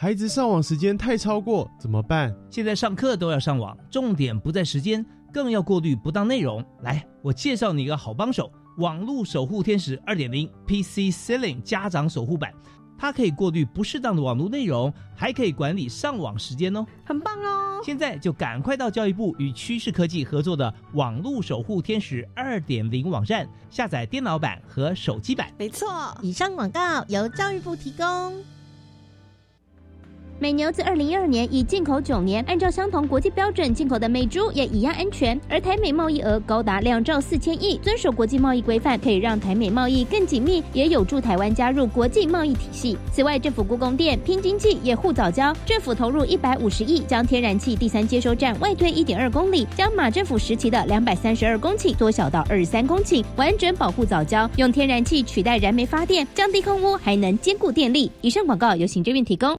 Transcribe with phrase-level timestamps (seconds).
[0.00, 2.32] 孩子上网时间太超过怎么办？
[2.48, 6.64] 现在上课都要上网，重点不在时间，更要过滤不当内容。
[6.82, 12.54] 来，我介绍你一个好帮手——网络守护天使二点零 PC Ceiling 家长守护版，
[12.96, 17.80] 它可以过滤不适当的网络内容，还可以管理上网时间哦，很棒哦！
[17.84, 25.52] 现在就赶快到教育部与趋势科技合作的网络守护天使二点零网站下载电脑版和手机版。
[25.58, 28.32] 没错，以上广告由教育部提供。
[30.40, 35.38] 美牛自二零一二年已进口九年，按照相同国际标准进口的美猪也一样安全。
[35.48, 42.96] 而台美贸易额高达两兆四千亿，遵守国际贸易规范，可以让台美贸易更紧密，也有助台湾加入国际贸易体系。
[43.12, 58.08] 此外，政府故宫店拼经济也护早教，政府投入一百五十亿，将天然气第三接收站外推一点二公里，将马政府时期的两百三十二公顷缩小到二十三公顷，完整保护早教，用天然气取代燃煤发电，降低空污，还能兼顾电力。
[58.20, 59.58] 以上广告由行政院提供。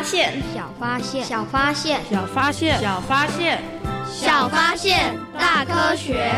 [0.00, 3.62] 小发现，小发现，小发现，小发现，小发现，
[4.10, 6.32] 小发现，大科学。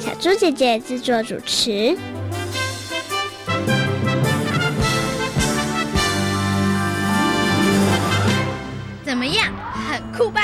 [0.00, 1.96] 小猪姐姐制作主持。
[9.04, 9.52] 怎么样？
[9.88, 10.40] 很酷吧？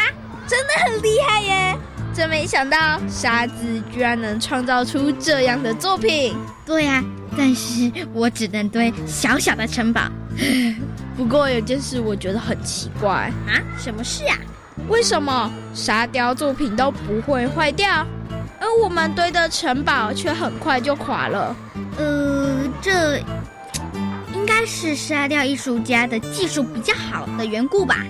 [0.47, 1.77] 真的很厉害耶！
[2.15, 6.37] 真没想到沙子居然能创造出这样的作品。
[6.65, 7.03] 对呀。
[7.39, 10.03] 但是我只能堆小小的城堡。
[11.17, 14.37] 不过有件事我觉得很奇怪啊，什么事啊？
[14.89, 18.07] 为什么沙雕作品都不会坏掉，
[18.59, 21.55] 而我们堆的城堡却很快就垮了？
[21.99, 23.19] 呃，这
[24.33, 28.05] 应该是沙雕艺术家的技术比较好的缘故吧。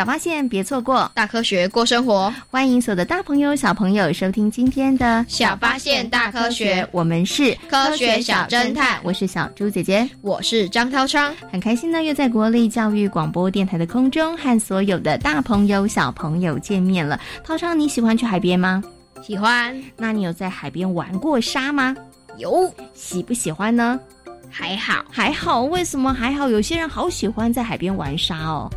[0.00, 2.32] 小发现，别错过大科学过生活。
[2.48, 6.88] 欢迎所有的大朋友、小朋友收听今天的小发现大科学。
[6.90, 11.34] 我们是科学小侦探，我是小猪姐姐，我是张涛昌。
[11.52, 17.20] 很开心呢，又在国立教育广播电台的空中和所有的大朋友、小朋友见面了。
[17.44, 18.82] 涛昌，你喜欢去海边吗？
[19.22, 19.78] 喜欢。
[19.98, 21.94] 那你有在海边玩过沙吗？
[22.38, 22.72] 有。
[22.94, 24.00] 喜不喜欢呢？
[24.48, 25.64] 还好，还好。
[25.64, 26.48] 为什么还好？
[26.48, 28.70] 有些人好喜欢在海边玩沙哦。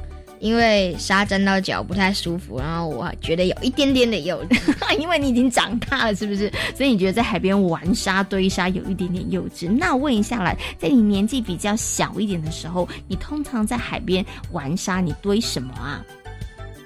[0.43, 4.59] 因为沙沾到脚不太舒服，然后我觉得有一点点的幼稚，
[4.99, 6.51] 因为你已经长大了，是不是？
[6.75, 9.71] 所以你觉得在海边玩沙堆沙有一点点幼稚？
[9.71, 16.03] 那问一下来，在你年纪比较小一点的时候，你通常在海边玩沙，你堆什么啊？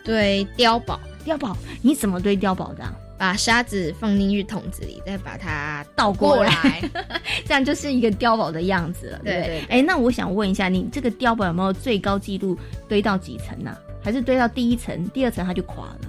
[0.04, 2.84] 堆碉堡，碉堡，你怎么堆碉堡的？
[3.18, 6.82] 把沙子放进去桶子里，再把它倒过来，
[7.46, 9.66] 这样就是一个碉堡的样子了，对不对？
[9.70, 13.76] 哎，那我想问一下，你这个碉堡有没有最高纪录堆到几层呢？
[14.04, 16.00] 还是堆到第一层，第二层它就垮了？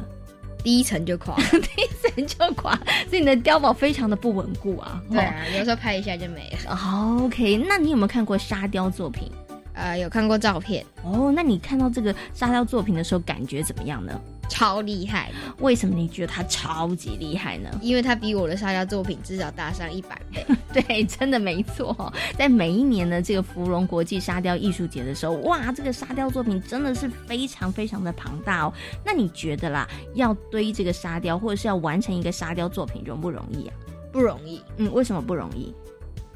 [0.63, 2.75] 第一层就垮， 第一层就垮，
[3.09, 5.01] 所以你的碉堡非常的不稳固啊。
[5.11, 6.79] 对啊，有时候拍一下就没了。
[7.23, 9.31] OK，那你有没有看过沙雕作品？
[9.79, 10.85] 呃，有看过照片。
[11.05, 14.21] 哦，那你看到这个沙雕作品的时候，感觉怎么样呢？
[14.51, 15.31] 超厉害。
[15.59, 17.69] 为什么你觉得他超级厉害呢？
[17.83, 20.45] 因为他比我的沙雕作品至少大上一百倍。
[20.73, 22.13] 对，真的没错。
[22.37, 28.73] 在每一年的这个芙蓉国际沙雕艺术节的时候，哇，这个沙雕作品真的是非常非常的庞大哦。
[29.05, 33.75] 那你觉得啦，要堆这个沙雕，或者是要完成一个沙雕作品，容不容易啊？
[34.11, 34.61] 不容易。
[34.79, 35.75] 嗯，为什么不容易？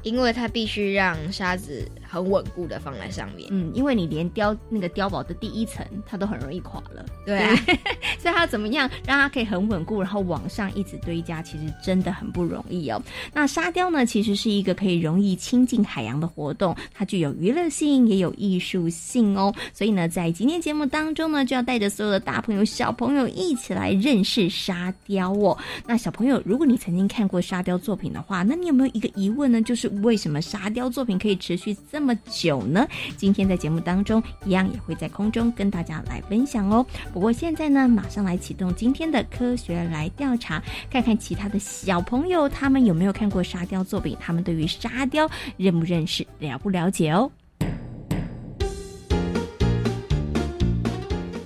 [0.03, 3.49] 因为它必须让沙子很稳固的放在上面。
[3.51, 7.03] 嗯，因为你连碉那个碉堡的第一层，它都很容易垮了。
[7.25, 7.55] 对、啊，
[8.19, 13.01] 所以它怎么样让它可以很稳固，然后往上一直堆加，其实真的很不容易哦。
[13.33, 19.51] 那沙雕呢，其实是一个可以容易亲近海洋的活动，它具有娱乐性，也有艺术性哦。
[19.73, 25.57] 所以呢，在今天节目当中呢，就要带着所有的大朋友、小朋友一起来认识沙雕哦。
[25.87, 29.61] 那小朋友，如果你曾经看过沙雕作品的话，那你有没有一个疑问呢？
[29.61, 32.87] 就是为什么沙雕作品可以持续这么久呢？
[33.15, 36.83] 今天在节目当中，一样也会在空中跟大家来分享哦。
[37.13, 47.31] 不过现在呢，马上来启动今天的科学来调查，看看其他的小朋友他们有没有看过沙雕作品，他们对于沙雕认不认识、了不了解哦。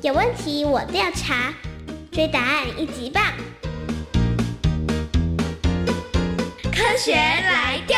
[0.04, 1.54] 有问题我调查，
[2.12, 3.22] 追答案一级棒。
[6.64, 7.98] 科学来调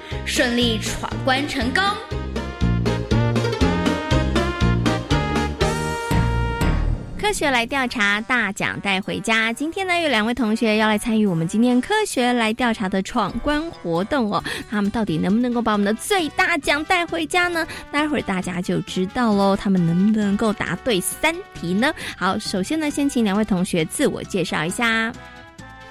[0.33, 1.83] 顺利闯关成功。
[7.19, 9.51] 科学来调查，大奖带回家。
[9.51, 14.41] 今天呢，有两位同学要来参与我们今天科学来调查的闯关活动哦。
[14.69, 17.67] 他们到底能不能够把我们的最大奖带回家呢？
[17.91, 19.53] 待会儿大家就知道喽。
[19.53, 21.93] 他们能不能够答对三题呢？
[22.15, 25.11] 好，首先呢，先请两位同学自我介绍一下。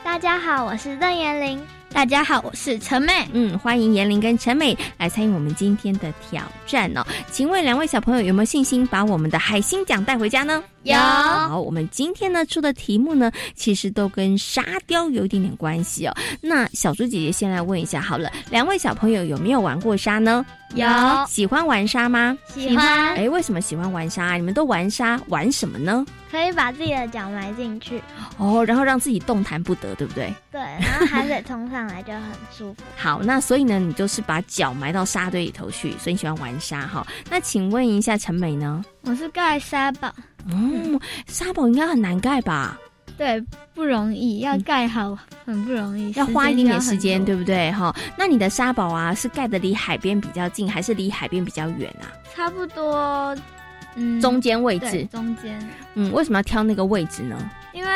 [0.03, 1.61] 大家好，我是邓延玲。
[1.93, 3.13] 大家好，我是陈美。
[3.33, 7.05] 嗯，欢迎严玲跟陈美来参与我们今天的挑战哦。
[7.31, 10.63] 请问两位小朋友有没有信心把我们的海星奖带回家呢？
[10.83, 10.97] 有。
[10.97, 16.15] 好，我们今天呢出的题目呢，其实都跟沙雕有一点点关系哦。
[16.41, 20.45] 那小猪姐姐先来问一下好了，两位小朋友有没有玩过沙呢？
[20.75, 20.87] 有。
[21.29, 22.37] 喜欢玩沙吗？
[22.55, 23.15] 喜欢。
[23.17, 24.35] 哎，为什么喜欢玩沙？
[24.35, 26.05] 你们都玩沙，玩什么呢？
[26.31, 28.01] 可以把自己的脚埋进去。
[28.37, 30.33] 哦，然后让自己动弹不得，对不对？
[30.53, 32.23] 对，然后海水冲上来就很
[32.57, 32.83] 舒服。
[32.97, 37.05] 好，那所以呢，你就是把脚埋到沙堆里头去，所以你喜欢玩沙哈。
[37.29, 38.85] 那请问一下陈美呢？
[39.03, 40.15] 我是盖沙堡。
[40.51, 42.79] 哦，沙堡应该很难盖吧？
[43.17, 43.43] 对，
[43.75, 47.71] 不容易，要盖好很不容易，要花一点点时间，对不对？
[47.73, 52.09] 哈，那你的沙堡啊，是盖的离海边比较近，还是离海边比较远啊？
[52.35, 53.37] 差不多，
[53.97, 55.61] 嗯，中间位置，中间。
[55.95, 57.51] 嗯，为什么要挑那个位置呢？
[57.75, 57.91] 因为，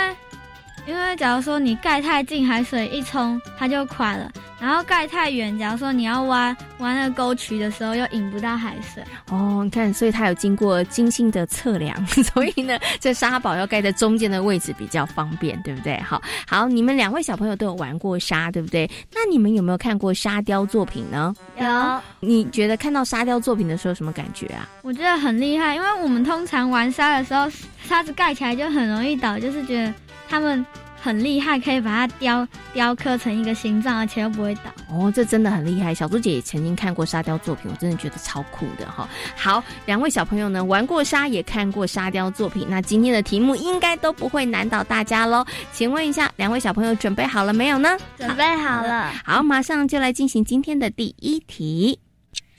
[0.87, 4.31] 因为假如说你盖太近，海水一冲它就垮了。
[4.61, 9.03] 然后盖太远，假如说你要挖挖那个沟渠的时候，又引不到海水。
[9.31, 16.01] 哦，你看，所以它有经过精心的 测量，所以呢，这沙堡要盖在中间的位置比较方便，对不对？
[16.01, 18.91] 好，好，你们两位小朋友都有玩过沙，对不对？
[19.13, 21.35] 那你们有没有看过沙雕作品呢？
[21.59, 22.01] 有。
[22.21, 24.67] 你觉得看到沙雕作品的时候什么感觉啊？
[24.81, 27.51] 我觉得很厉害，因为我们通常玩沙的时候，
[27.83, 29.93] 沙子盖起来就很容易倒，就是觉得
[30.27, 30.65] 他们。
[31.05, 34.63] 很厉害，可以把它雕雕刻成一个心脏，而且又不会倒。
[34.89, 35.95] 哦，这真的很厉害。
[35.95, 39.07] 小猪姐也曾经看过沙雕作品，我真的觉得超酷的哈。
[39.37, 45.45] 好，两位小朋友呢，玩过沙，也看过沙雕作品，那今天的题目应该都不会难倒大家喽。
[45.75, 47.99] 请问一下，两位小朋友准备好了没有呢？
[48.17, 49.13] 准备好了。
[49.27, 51.99] 好，马上就来进行今天的第一题。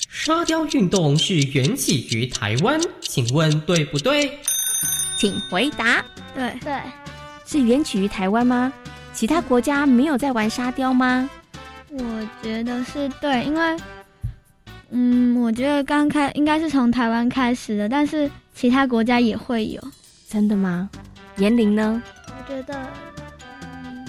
[0.08, 4.38] 沙雕运动是源起于台湾，请问对不对？
[5.18, 6.06] 请回答。
[6.36, 6.80] 对对。
[7.46, 8.72] 是源起于台湾吗？
[9.14, 11.30] 其他国家没有在玩沙雕吗？
[11.92, 13.78] 我觉得是对，因为，
[14.90, 19.82] 嗯，我觉得刚开应该是从台湾开始的，但是其他国家也会有。
[20.28, 20.90] 真的吗？
[21.36, 22.02] 年龄呢？
[22.28, 22.78] 我觉得，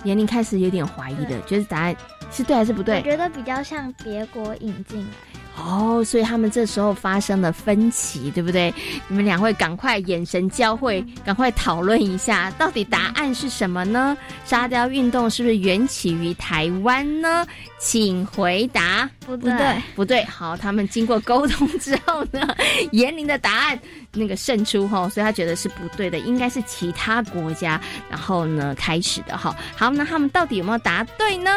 [0.02, 1.94] 年龄开始有点怀疑的，觉得答案
[2.32, 2.96] 是对还是不对？
[2.98, 5.35] 我觉得比较像别国引进来。
[5.56, 8.72] 哦，所以他们这时候发生了分歧，对不对？
[9.08, 14.16] 你们两位赶快眼神交汇，赶快讨论一下，到底答案是什么呢？
[14.44, 17.46] 沙雕运动是不是缘起于台湾呢？
[17.78, 19.08] 请回答。
[19.26, 20.24] 不对，不对。
[20.24, 22.54] 好，他们经过沟通之后呢，
[22.92, 23.78] 严玲的答案
[24.12, 29.56] 那个胜出哈，所以他觉得是不对的，应该是其他国家然后呢开始的哈。
[29.74, 31.50] 好，那他们到底有没有答对呢？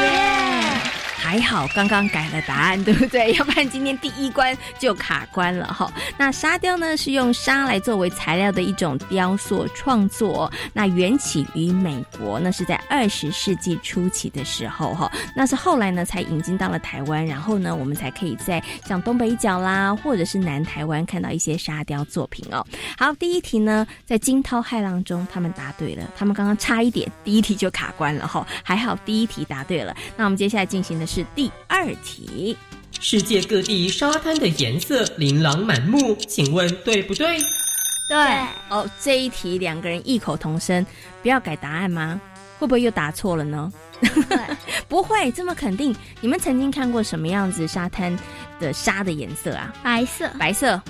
[0.00, 0.77] 耶！
[1.28, 3.34] 还好，刚刚改了答案，对不对？
[3.34, 5.92] 要不然今天第一关就卡关了哈。
[6.16, 10.50] 那沙雕呢，是用沙来作为材料的一种雕塑创作。
[10.72, 15.12] 那缘起于美国，那是在二十世纪初期的时候哈。
[15.36, 22.66] 那是后来呢才引进到了台湾，然后呢，我们才可以在像东北角啦，或者是南台湾看到一些沙雕作品哦。
[22.96, 26.10] 好，第一题呢，在惊涛骇浪中，他们答对了。
[26.16, 28.46] 他们刚刚差一点，第一题就卡关了哈。
[28.62, 29.94] 还好第一题答对了。
[30.16, 32.56] 那我们接下来进行的是第二题。
[33.00, 37.38] 世界各地沙滩的颜色琳琅满目，请问对不对？
[38.08, 38.16] 对。
[38.70, 40.84] 哦，这一题两个人异口同声，
[41.22, 42.20] 不要改答案吗？
[42.58, 43.72] 会不会又答错了呢？
[44.88, 45.94] 不会，这么肯定。
[46.20, 48.16] 你们曾经看过什么样子沙滩
[48.58, 49.72] 的沙的颜色啊？
[49.82, 50.28] 白色。
[50.38, 50.80] 白色。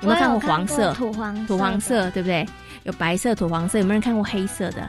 [0.00, 0.92] 有没有看过黄色？
[0.94, 2.44] 土黄土黄色，对不对？
[2.82, 3.78] 有白色、土黄色。
[3.78, 4.88] 有没有人看过黑色的？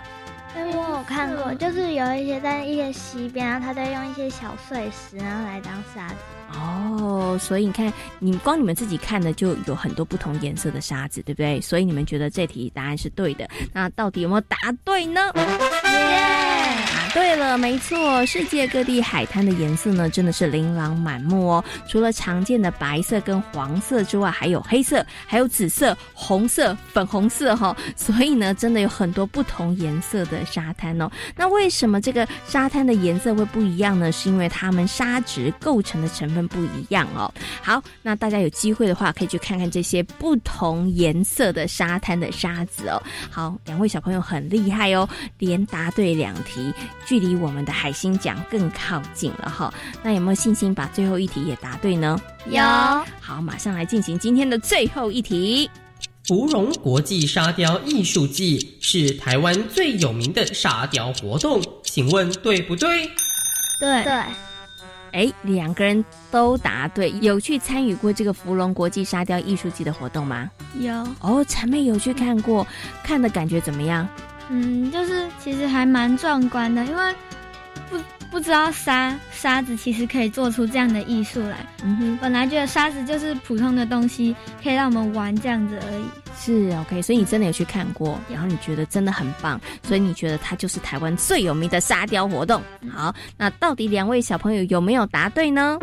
[0.65, 6.15] 我有看过，就是有一些在一些溪边，然后他在用一些小碎石，然后来当沙子。
[6.53, 11.59] 哦，所以你看，你光你们自己看的就有很多不同颜色的沙子，对不对？
[11.59, 13.45] 所以你们觉得这题答案是对的。
[13.73, 15.31] 那到底有没有答对呢？
[15.33, 15.41] 答
[17.17, 18.23] 对了，没错。
[18.27, 21.65] 世界各地海滩的颜色呢，真的是琳琅满目哦。
[21.87, 27.75] 除了常见的白色跟黄色之外，还有黑色，还有紫色、红色、粉红色哈。
[27.95, 31.09] 所以呢，真的有很多不同颜色的沙滩哦。
[31.35, 34.11] 那为什么这个沙滩的颜色会不一样呢？
[34.11, 37.33] 是因为它们沙质构成的成分不一样哦。
[37.63, 43.01] 好，那大家有机会的话，可以去看看这些不同颜色的沙滩的沙子哦。
[43.31, 45.09] 好，两位小朋友很厉害哦，
[45.39, 46.71] 连答对两题，
[47.07, 49.73] 距离我们的海星奖更靠近了哈。
[50.03, 52.19] 那有没有信心把最后一题也答对呢？
[52.47, 52.61] 有。
[53.21, 55.69] 好，马上来进行今天的最后一题。
[56.25, 63.09] 芙蓉国际沙雕艺术季是台湾最有名的沙雕活动，请问对不对？
[63.79, 64.13] 对对。
[65.13, 70.51] 哎，两个人都答对，有去参与过这个芙蓉国际沙雕艺术季的活动吗？
[70.77, 70.93] 有。
[71.21, 72.67] 哦，陈妹有去看过，
[73.01, 74.07] 看的感觉怎么样？
[74.49, 77.15] 嗯，就是其实还蛮壮观的，因为
[77.89, 77.97] 不
[78.31, 81.57] 不知道沙沙子其实可以做出这样的艺术来。
[81.83, 86.03] 嗯哼，本来觉得沙子就是普通的东西，可以让我们玩这样子而已。
[86.39, 92.61] 是 OK，所以你真的有去看过，然后你觉得真的很棒，所以你觉得它就是台湾最有名的沙雕活动。
[92.93, 95.79] 好，那到底两位小朋友有没有答对呢？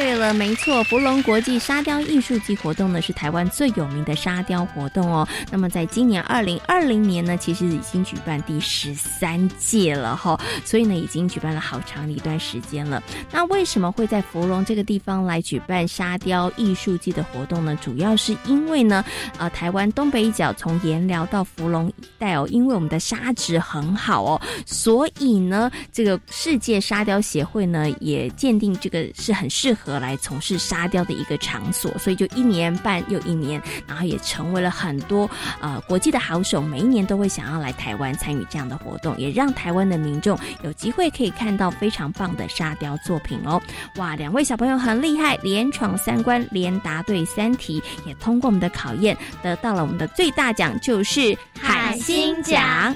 [0.00, 5.26] 对了，没错，芙蓉国际沙雕艺术季活动呢是台湾最有名的沙雕活动哦。
[5.50, 13.02] 那么在今年二零二零年呢，其实已经举办第十三届了哈，所以呢已经举办了好长的一段时间了。
[13.32, 17.76] 那为什么会在芙蓉这个地方来举办沙雕艺术季的活动呢？
[17.82, 19.04] 主要是因为呢，
[19.36, 35.30] 呃，台湾东北角从盐寮到芙蓉一带哦，因为我们的沙质很好哦，所以呢，这个世界沙雕协会呢也鉴定这个是很适合来从事沙雕的一个场所，所以就一年半又一年，然后也成为了很多
[35.60, 43.62] 呃国际的好手，每一年都会想要来台湾参与这样的活动，也让台湾的民众有机会可以看到非常棒的沙雕作品哦。
[43.96, 52.92] 哇，两位小朋友很厉害，连闯三关，连答对三题，也通过我们的考验，得到了我们的最大奖，就是海星奖。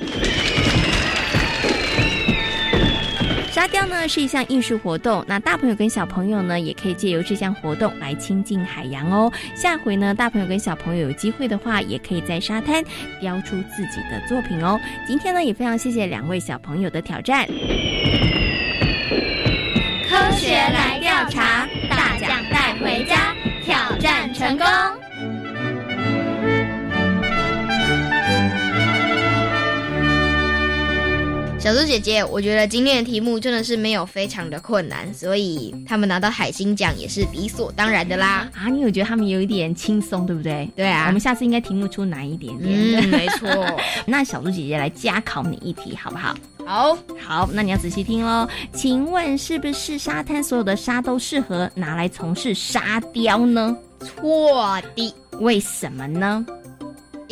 [3.53, 9.31] 沙雕呢是一项艺术活动，那大朋友跟小朋友呢也可以借由这项活动来亲近海洋哦。
[9.55, 12.83] 下回呢，大朋友跟小朋友有机会的话，也可以在沙滩
[13.21, 14.81] 雕出自己的作品哦。
[15.07, 17.47] 今天呢，也非常谢谢两位小朋友的挑战。
[20.09, 23.35] 科学来调查，大奖带回家，
[23.67, 24.67] 挑战成功。
[31.63, 38.51] 小猪姐姐，我觉得今天的题目真的是没有非常的困难，所以他们拿到海星奖也是理所当然的啦。
[38.53, 40.69] 啊，你有觉得他们有一点轻松，对不对？
[40.75, 42.75] 对啊，我们下次应该题目出难一点点。
[42.77, 43.49] 嗯， 没错。
[44.05, 46.35] 那小猪姐姐来加考你一题，好不好？
[46.67, 48.49] 好，好，那你要仔细听喽。
[48.73, 53.77] 请问是不是沙滩所有的沙都适合拿来从事沙雕呢？
[54.01, 55.15] 错的。
[55.39, 56.45] 为什么呢？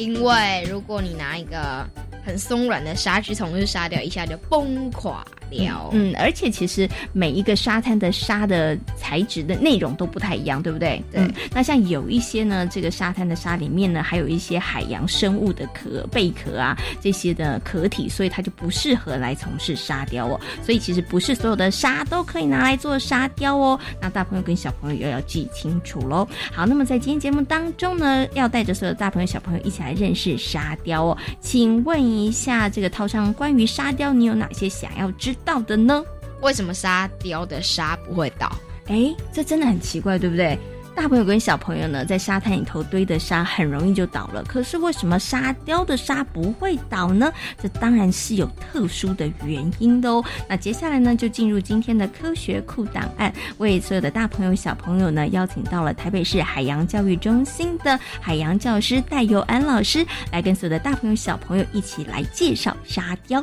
[0.01, 1.87] 因为如果你拿一个
[2.25, 5.23] 很松软的沙去从事沙雕，一下就崩垮。
[5.51, 5.91] 雕。
[5.93, 11.03] 嗯，而且其实每一个沙滩的沙的材质的内容都不太一样，对不对？
[11.11, 11.21] 对。
[11.21, 20.41] 嗯、那像有一些呢，这个沙滩的沙里面呢，还有一些海洋生物的壳、贝壳啊这些的壳体，所以它就不适合来从事沙雕哦。
[20.65, 23.79] 所以其实不是所有的沙都可以拿来做沙雕哦。
[24.01, 26.27] 那大朋友跟小朋友又要记清楚喽。
[26.53, 31.17] 好，那么在今天节目当中呢，要带着所有大朋友小朋友一起来认识沙雕哦。
[31.41, 36.03] 请问一下，这个套上关于沙雕，你有哪些想要知道的呢？
[36.43, 38.51] 为什么沙雕的沙不会倒？
[38.87, 40.59] 哎，这真的很奇怪，对不对？
[40.97, 47.33] 大朋友跟小朋友呢，在沙滩里头堆的沙很容易就倒了，可是为什么沙雕的沙不会倒呢？
[47.63, 50.23] 这当然是有特殊的原因的哦。
[50.49, 63.43] 那接下来呢，就进入今天的科学库档案，为所有的大朋友小朋友呢，邀请到了台北市海洋教育中心的海洋教师戴佑安老师，来跟所有的大朋友小朋友一起来介绍沙雕。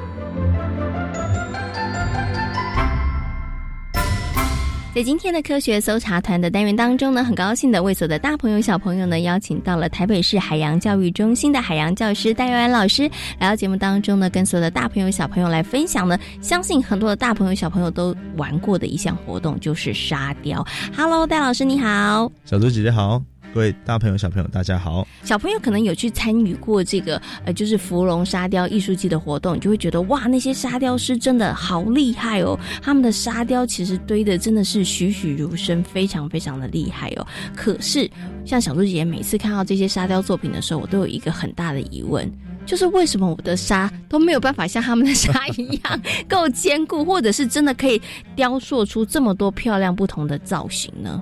[4.93, 20.65] 在今天的科学搜查团的单元当中呢，很高兴的为所有的大朋友小朋友呢，邀请到了台北市海洋教育中心的海洋教师戴佑安老师来到节目当中呢，跟所有的大朋友小朋友来分享呢，相信很多的大朋友小朋友都玩过的一项活动就是沙雕。
[20.93, 23.23] Hello，戴老师你好，小猪姐姐好。
[23.53, 25.05] 各位大朋友、小朋友，大家好！
[25.25, 32.57] 小朋友可能有去参与过这个呃，就是芙蓉沙雕艺术季的活动，你就会觉得哇，那些沙雕师真的好厉害哦！
[32.81, 37.27] 他们的沙雕其实堆的真的是栩栩如生，非常非常的厉害哦。
[37.53, 38.09] 可是，
[38.45, 42.31] 像小猪姐姐每次看到这些沙雕作品的时候，我都有一个很大的疑问，
[42.65, 48.01] 就是为什么我的沙都没有办法像他们的沙一样 够坚固，或者是真的可以
[48.33, 51.21] 雕塑出这么多漂亮不同的造型呢？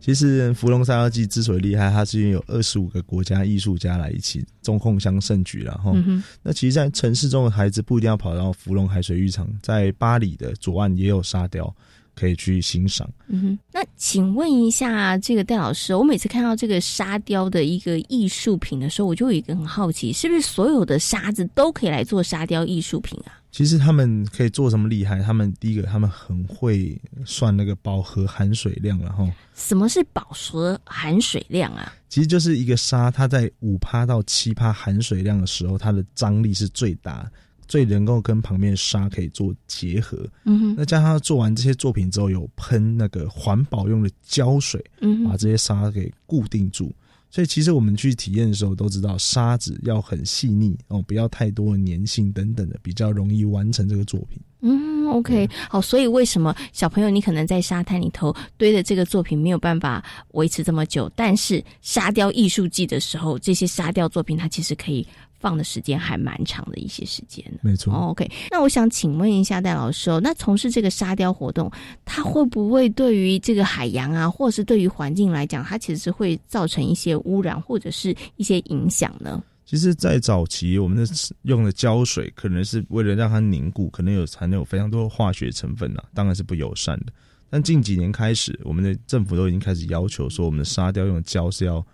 [0.00, 11.74] 其实芙蓉沙雕季之所以厉害，它是因为有二十五个国家艺术家来一起中控相盛举然后、嗯那其实，在城市中的孩子不一定要跑到芙蓉海水浴场，在巴黎的左岸也有沙雕
[12.14, 13.08] 可以去欣赏。
[13.28, 23.39] 嗯哼，那请问一下，这个戴老师，我每次看到这个沙雕的一个艺术品的时候，我就有一个很好奇，是不是所有的沙子都可以来做沙雕艺术品啊？
[23.52, 25.20] 其实他们可以做什么厉害？
[25.22, 31.92] 他们第一个，他们很会算那个饱和含水量，然后什么是饱和含水量啊？
[32.08, 37.30] 其实就是一个沙，它在五趴到七趴含水量的时候，它的张力是最大，
[37.66, 40.24] 最能够跟旁边的沙可以做结合。
[40.44, 46.92] 嗯哼，那加上他做完这些作品之后，有喷那个环保用的胶水，嗯哼把这些沙给固定住。
[47.30, 54.40] 所以其实我们去体验的时候都知道，沙子要很细腻哦，不要太多粘性等等的，比较容易完成这个作品。
[54.62, 65.06] 嗯，OK，好，所以为什么小朋友你可能在沙滩里头堆的这个作品没有办法维持这么久，但是沙雕艺术季的时候，这些沙雕作品它其实可以
[65.40, 67.44] 放的时间还蛮长的一些时间。
[67.62, 71.68] 没错、哦、，OK，那我想请问一下戴老师哦，那从事这个沙雕活动，
[72.04, 79.42] 它会不会对于这个海洋啊，或者是对于环境来讲，它其实是会造成一些污染或者是一些影响呢？
[79.64, 81.08] 其实，在早期，我们的
[81.42, 87.12] 用的胶水可能是为了让它凝固，可能有含有非常多化学成分啊，当然是不友善的。
[87.48, 91.84] 但近几年开始，我们的政府都已经开始要求说，我们的沙雕用的胶是要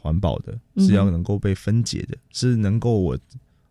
[0.00, 3.18] 环保的，嗯是要能够被分解的，是能够我，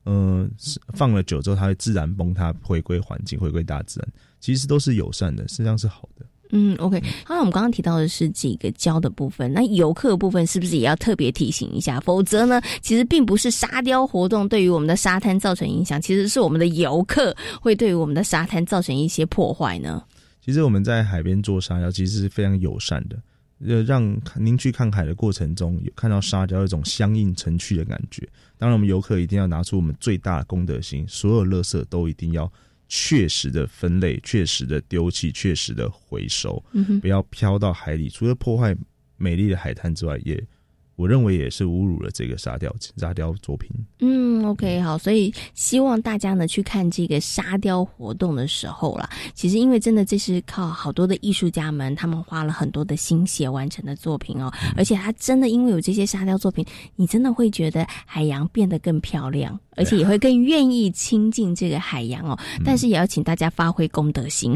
[0.06, 4.10] 嗯、是放了久之后，它会自然崩塌，回归环境，回归大自然，
[4.40, 6.26] 其实都是友善的，实际上是好的。
[6.52, 6.98] 嗯，OK。
[7.26, 12.00] 好，那我们刚刚提到的是这个胶的部分，那游客的部分是不是也要特别提醒一下？
[12.00, 20.02] 否则呢，其实并不是沙雕活动对于我们的沙滩造成影响，其实是我们的游客会对于我们的沙滩造成一些破坏呢。
[20.40, 23.18] 其实我们在海边做沙雕，其实是非常友善的，
[23.66, 28.28] 呃，让您去看海的过程中，有看到沙雕一种相映成趣的感觉。
[28.58, 32.52] 当然，我们游客一定要拿出我们最大的公德心，所有垃圾都一定要
[32.88, 38.10] 确实的分类、确实的丢弃、确实的回收，嗯不要飘到海里。
[38.10, 38.76] 除了破坏
[39.18, 40.42] 美丽的海滩之外，也
[40.98, 43.70] 我认为也是侮辱了这个沙雕沙雕作品。
[44.00, 62.38] 嗯，OK，好，所以希望大家呢去看这个沙雕活动的时候啦，其实因为真的这是靠好多的艺术家们，他们花了很多的心血完成的作品哦，而且他真的因为有这些沙雕作品，你真的会觉得海洋变得更漂亮，而且也会更愿意亲近这个海洋哦。
[62.66, 64.56] 但是也要请大家发挥公德心，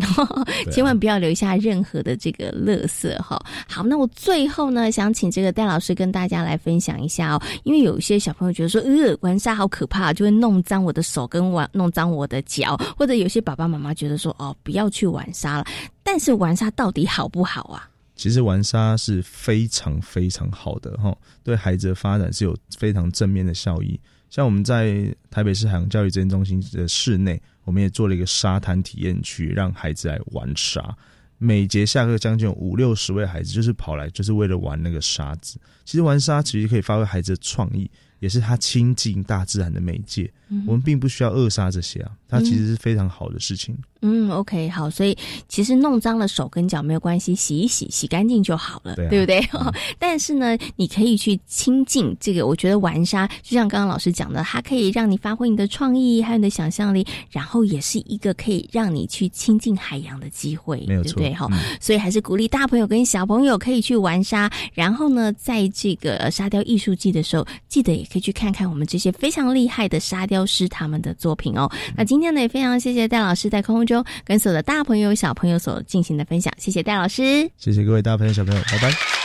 [0.71, 3.41] 千万不要留下任何的这个垃圾哈。
[3.69, 15.65] 好，那我最后呢，想请这个戴老师跟大家来分享一下哦，因为有一些小朋友觉得说，呃，玩沙好可怕，就会弄脏我的手跟玩弄脏我的脚，或者有些爸爸妈妈觉得说，哦，不要去玩沙了。
[16.03, 17.87] 但是玩沙到底好不好啊？
[18.21, 23.99] 其实玩沙是非常非常好的哈，对孩子的发展是有非常正面的效益。
[24.29, 30.95] 像我们在台北市海洋教育资源中心的室内，我们也做了一个沙滩体验区，让孩子来玩沙。
[31.39, 35.59] 每节下课将近五六十位孩子，就是跑来就是为了玩那个沙子。
[35.83, 37.89] 其实玩沙其实可以发挥孩子的创意。
[38.21, 40.31] 也是他亲近大自然的媒介，
[40.67, 43.75] 我们并不需要扼杀这些啊，它其实是非常好的事情。
[44.03, 49.41] 嗯，OK，好，所以其实弄脏了手跟脚没有关系，洗一洗，洗干净就好了，对不对？
[49.97, 61.47] 但是呢，你可以去亲近这个，我觉得玩沙就像刚刚老师讲的，它可以让你发挥你的创意还有你的想象力，然后也是一个可以让你去亲近海洋的机会，没有错，对哈。
[61.79, 68.05] 所以还是鼓励大朋友跟小朋友可以去玩沙，然后呢，在这个沙雕艺术季的时候，记得也。
[68.11, 71.71] 可以去看看我们这些非常厉害的沙雕师他们的作品哦。
[71.95, 79.20] 那今天呢，也非常谢谢戴老师在空中跟所有的大朋友小朋友所进行的分享，谢谢戴老师，谢谢各位大朋友小朋友，拜拜。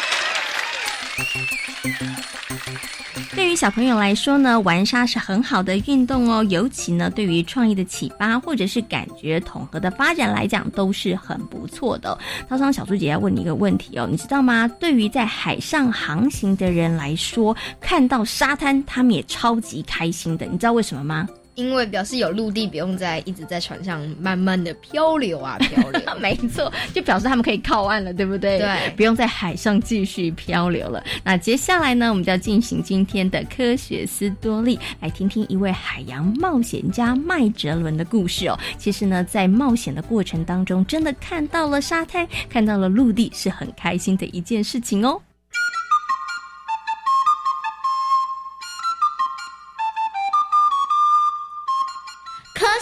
[3.35, 12.19] 对于小朋友来说呢，玩沙是很好的运动哦，尤其呢，对于创意的启发或者是感觉统合的发展来讲，都是很不错的。
[12.49, 14.69] 涛涛小猪姐要问你一个问题哦，你知道吗？
[14.79, 21.27] 对于在海上航行的人来说，看到沙滩，他们也超级开心的，你知道为什么吗？
[21.57, 28.59] 因为表示有陆地，不用再一直在船上慢慢的漂流啊漂流， 没错，就表示他们可以靠岸了，对不对？
[28.59, 31.03] 对，不用在海上继续漂流了。
[31.25, 38.59] 那接下来呢，我们就要进行今天的科学斯多利，来听听一位海洋冒险家麦哲伦的故事哦。
[38.79, 45.21] 其实呢，在冒险的过程当中，真的看到了沙滩，看到了陆地，是很开心的一件事情哦。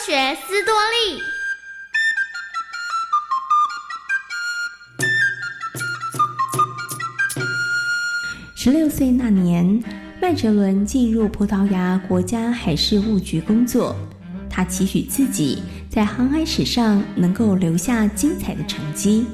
[0.06, 1.22] 学斯多利。
[8.54, 9.82] 十六岁那年，
[10.20, 13.96] 麦哲伦进入葡萄牙国家海事务局工作。
[14.50, 19.24] 他期许自己在航海史上能够留下精彩的成绩。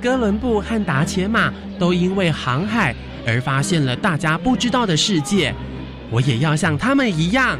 [0.00, 5.54] 哥伦布和达伽马都因为航海而发现了大家不知道的世界，
[6.10, 7.58] 我也要像他们一样。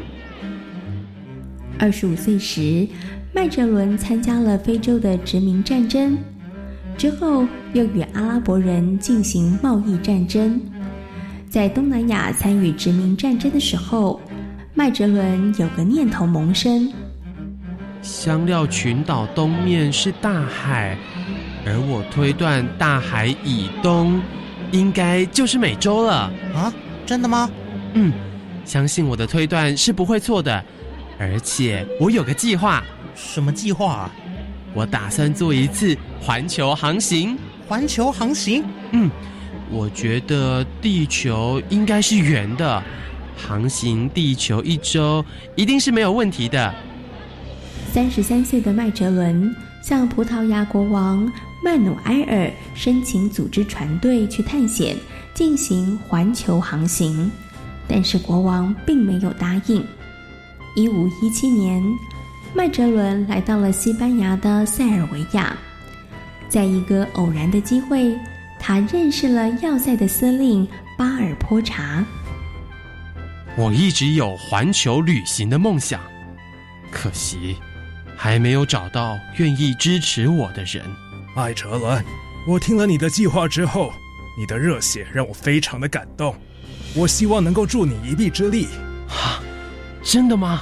[1.79, 2.87] 二十五岁时，
[3.33, 6.17] 麦哲伦参加了非洲的殖民战争，
[6.97, 10.59] 之后又与阿拉伯人进行贸易战争。
[11.49, 14.19] 在东南亚参与殖民战争的时候，
[14.73, 16.91] 麦哲伦有个念头萌生：
[18.01, 20.97] 香料群岛东面是大海，
[21.65, 24.19] 而我推断大海以东
[24.71, 26.31] 应该就是美洲了。
[26.55, 26.73] 啊，
[27.05, 27.49] 真的吗？
[27.93, 28.11] 嗯，
[28.65, 30.63] 相信我的推断是不会错的。
[31.19, 32.83] 而且我有个计划，
[33.15, 33.91] 什么计划？
[33.93, 34.11] 啊？
[34.73, 37.37] 我打算做一次环球航行。
[37.67, 38.63] 环球航行？
[38.91, 39.09] 嗯，
[39.71, 42.83] 我觉得地球应该是圆的，
[43.35, 45.25] 航行地球一周
[45.55, 46.73] 一定是没有问题的。
[47.91, 51.31] 三十三岁的麦哲伦向葡萄牙国王
[51.63, 54.95] 曼努埃尔申请组织船队去探险，
[55.33, 57.31] 进行环球航行，
[57.87, 59.83] 但是国王并没有答应。
[60.77, 61.83] 一五一七年，
[62.53, 65.57] 麦哲伦来到了西班牙的塞尔维亚，
[66.47, 68.15] 在一个偶然的机会，
[68.59, 72.05] 他认识了要塞的司令巴尔坡查。
[73.57, 75.99] 我一直有环球旅行的梦想，
[76.91, 77.55] 可惜
[78.15, 80.85] 还没有找到愿意支持我的人。
[81.35, 82.05] 麦哲伦，
[82.47, 83.91] 我听了你的计划之后，
[84.37, 86.35] 你的热血让我非常的感动，
[86.93, 88.67] 我希望能够助你一臂之力。
[89.09, 89.41] 啊！
[90.09, 90.61] 真的吗？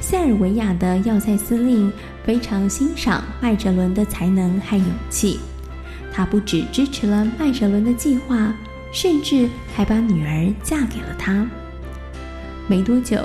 [0.00, 1.92] 塞尔维亚的要塞司令
[2.24, 5.38] 非常欣赏麦哲伦的才能和勇气，
[6.12, 8.52] 他不只支持了麦哲伦的计划，
[8.90, 11.46] 甚至还把女儿嫁给了他。
[12.66, 13.24] 没多久，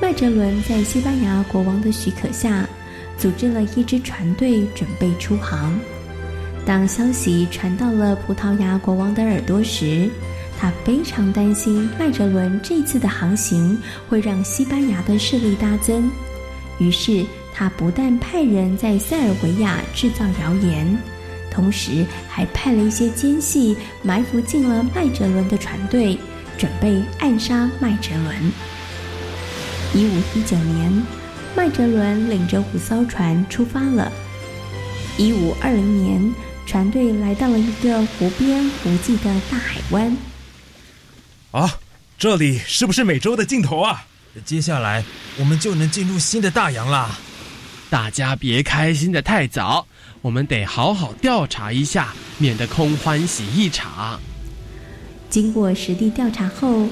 [0.00, 2.66] 麦哲伦在西班牙国王的许可下，
[3.18, 5.78] 组织了一支船队准备出航。
[6.64, 10.08] 当消息传到了葡萄牙国王的耳朵时，
[10.58, 16.10] 他非常担心麦哲伦这次的航行会让西班牙的势力大增，
[16.78, 20.96] 于是他不但派人在塞尔维亚制造谣言，
[21.50, 26.18] 同时还派了一些奸细埋伏进了麦哲伦的船队，
[26.56, 28.52] 准备暗杀麦哲伦。
[29.92, 31.06] 一五一九年，
[31.54, 34.10] 麦哲伦领着五艘船出发了。
[35.16, 36.34] 一五二零年，
[36.66, 40.16] 船队来到了一个湖边无际的大海湾。
[41.54, 41.78] 啊，
[42.18, 44.04] 这里是不是美洲的尽头啊？
[44.44, 45.04] 接下来
[45.38, 47.16] 我们就能进入新的大洋啦！
[47.88, 49.86] 大家别开心的太早，
[50.20, 54.18] 我们得好好调查一下，免得空欢喜一场。
[55.30, 56.88] 经过实地调查后，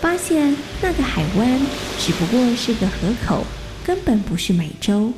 [0.00, 1.60] 发现那个海湾
[2.00, 3.46] 只不过是个河口，
[3.84, 5.12] 根本不是美洲。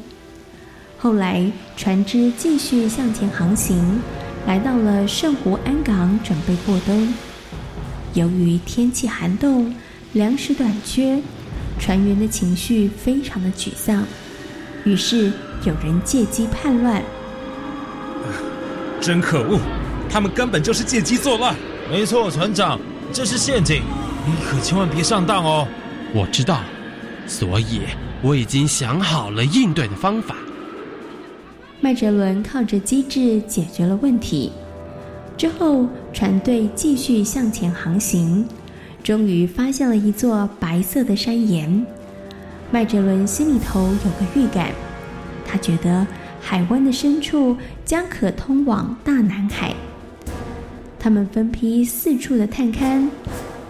[0.99, 4.03] 后来船只继续向前航行，
[4.47, 7.15] 来到了圣湖安港，准备过冬。
[8.15, 9.75] 由于天气寒冻，
[10.13, 11.21] 粮食短缺。
[11.79, 14.05] 船员的情绪非常的沮丧，
[14.85, 15.33] 于是
[15.65, 17.03] 有人借机叛乱。
[19.01, 19.59] 真可恶！
[20.09, 21.57] 他们根本就是借机作乱。
[21.91, 22.79] 没错，船长，
[23.13, 23.83] 这是陷阱，
[24.27, 25.67] 你可千万别上当哦。
[26.15, 26.61] 我知道，
[27.27, 27.81] 所以
[28.23, 30.37] 我已经想好了应对的方法。
[31.81, 34.53] 麦哲伦靠着机智解决了问题，
[35.37, 38.47] 之后船队继续向前航行。
[39.03, 41.85] 终于发现了一座白色的山岩，
[42.71, 44.71] 麦哲伦心里头有个预感，
[45.45, 46.07] 他觉得
[46.41, 49.75] 海湾的深处将可通往大南海。
[51.01, 53.09] 他们分批四处的探勘，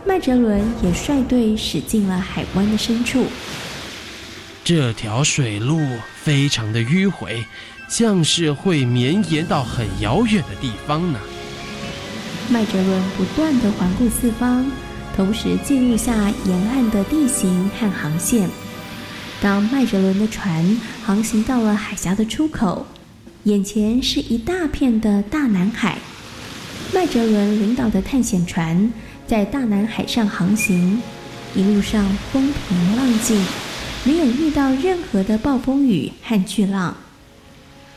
[0.05, 3.25] 麦哲伦也率队驶进了海湾的深处。
[4.63, 5.81] 这条水路
[6.15, 7.43] 非常的迂回，
[7.89, 11.19] 像是会绵延到很遥远的地方呢。
[12.49, 14.65] 麦哲伦不断的环顾四方。
[15.15, 18.49] 同时记录下沿岸的地形和航线。
[19.43, 22.87] 当麦哲伦的船航行到了海峡的出口，
[23.45, 25.99] 眼前是一大片的大南海。
[26.95, 28.91] 麦哲伦领导的探险船
[29.27, 31.03] 在大南海上航行，
[31.55, 33.45] 一路上风平浪静，
[34.05, 36.97] 没有遇到任何的暴风雨和巨浪。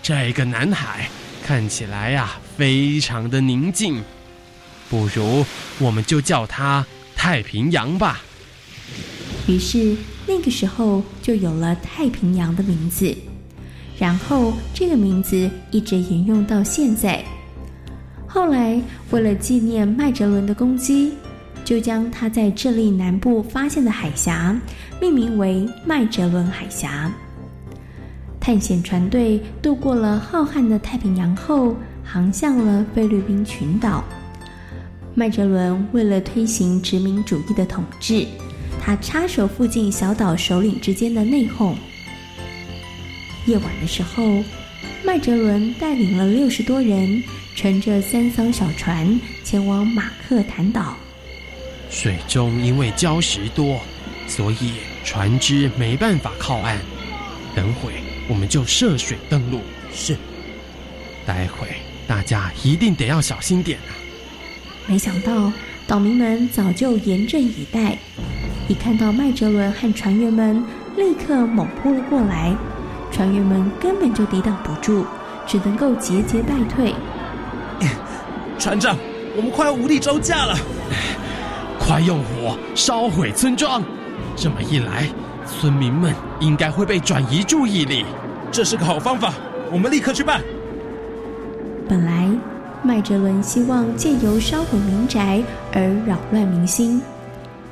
[0.04, 1.10] 这个南海
[1.46, 4.04] 看起来呀，非常的宁静，
[4.90, 5.46] 不如
[5.80, 6.86] 我们就叫它。
[7.16, 8.22] 太平洋吧。
[9.48, 9.96] 于是
[10.28, 13.16] 那个时候就有了太平洋的名字，
[13.98, 17.24] 然后这个名字一直沿用到现在。
[18.28, 21.14] 后来为了纪念麦哲伦的功绩，
[21.64, 24.56] 就将他在智利南部发现的海峡
[25.02, 27.12] 命名为麦哲伦海峡。
[28.40, 34.04] 探险船队渡过了浩瀚的太平洋后，航向了菲律宾群岛。
[35.18, 38.28] 麦哲伦为了推行殖民主义的统治，
[38.82, 41.74] 他插手附近小岛首领之间的内讧。
[43.46, 44.44] 夜晚的时候，
[45.06, 47.24] 麦哲伦带领了六十多人，
[47.56, 50.98] 乘着三艘小船前往马克坦岛。
[51.90, 53.80] 水中因为礁石多，
[54.28, 54.74] 所以
[55.06, 56.78] 船只没办法靠岸。
[57.56, 57.94] 等会
[58.28, 59.62] 我们就涉水登陆。
[59.94, 60.18] 是。
[61.26, 61.70] 待会
[62.06, 63.96] 大家一定得要小心点啊！
[64.88, 65.52] 没想到，
[65.88, 67.98] 岛民们早就严阵以待，
[68.68, 70.64] 一看到麦哲伦和船员们，
[70.96, 72.56] 立刻猛扑了过来。
[73.12, 75.06] 船员们根本就抵挡不住，
[75.48, 76.94] 只能够节节败退。
[78.60, 78.96] 船长，
[79.36, 80.56] 我们快要无力招架了，
[81.80, 83.82] 快用火烧毁村庄！
[84.36, 85.10] 这么一来，
[85.48, 88.06] 村民们应该会被转移注意力。
[88.52, 89.34] 这是个好方法，
[89.72, 90.42] 我们立刻去办。
[91.90, 92.30] 本来。
[92.86, 95.42] 麦哲伦希望借由烧毁民宅
[95.74, 97.02] 而扰乱民心，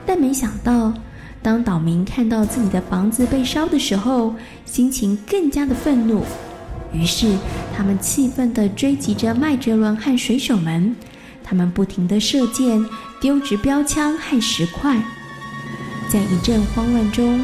[0.07, 0.91] 但没想到，
[1.39, 4.33] 当岛民看到自己的房子被烧的时候，
[4.65, 6.23] 心情更加的愤怒。
[6.91, 7.37] 于是，
[7.77, 10.95] 他们气愤地追击着麦哲伦和水手们，
[11.43, 12.83] 他们不停地射箭、
[13.21, 14.99] 丢掷标枪和石块。
[16.09, 17.39] 在一阵慌乱中，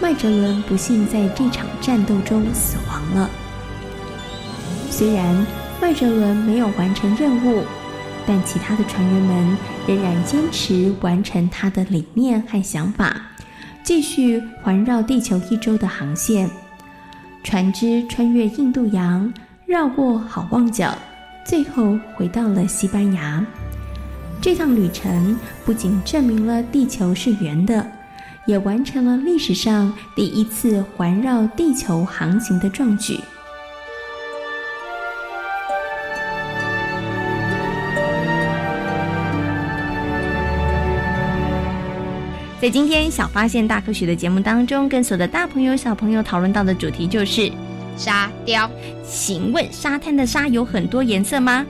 [0.00, 3.28] 麦哲伦不幸在这场战斗中死亡了。
[4.90, 5.61] 虽然。
[5.82, 7.64] 麦哲伦没有完成任务，
[8.24, 13.20] 但其他的船员们仍然坚持完成他的理念和想法，
[13.82, 16.48] 继续环绕地球一周的航线。
[17.42, 19.34] 船只穿越印度洋，
[19.66, 20.96] 绕过好望角，
[21.44, 23.44] 最后回到了西班牙。
[24.40, 27.84] 这趟旅程不仅证明了地球是圆的，
[28.46, 33.18] 也完成了历史上第一次环绕地球航行的壮举。
[42.62, 47.50] 在今天小发现大科学的节目当中，跟所有的大朋友小朋友讨论到的主题就是
[47.96, 48.70] 沙雕。
[49.04, 51.66] 请问沙滩的沙有很多颜色吗？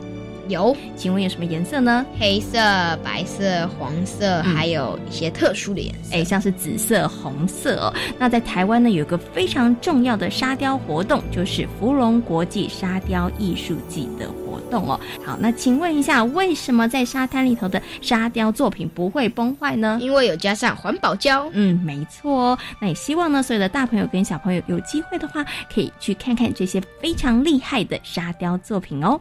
[0.49, 2.05] 有，请问有什么颜色呢？
[2.21, 2.59] 黑色、
[3.03, 6.15] 白色、黄色，还有一些特殊的颜色。
[6.15, 7.95] 哎，像是紫色、红色哦。
[8.19, 14.42] 那在台湾呢，有个非常重要的沙雕活动，就是芙蓉国际沙雕艺术季的活
[14.73, 14.99] 动哦。
[15.23, 19.99] 好，那请问一下，为什么在沙滩里头的沙雕作品不会崩坏呢？
[20.01, 21.47] 因为有加上环保胶。
[21.53, 22.59] 嗯，没错哦。
[22.81, 29.21] 那也希望呢，所有的大朋友跟小朋友有机会的话，可以去看看这些非常厉害的沙雕作品哦。